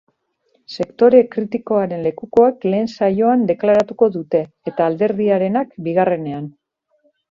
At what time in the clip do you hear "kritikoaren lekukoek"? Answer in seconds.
1.35-2.67